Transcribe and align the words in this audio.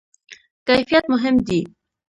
کیفیت 0.67 1.05
مهم 1.13 1.35
دی 1.47 1.59